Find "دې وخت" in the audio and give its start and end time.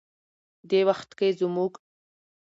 0.69-1.09